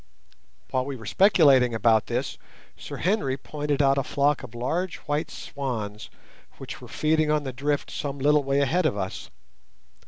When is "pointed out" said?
3.37-3.99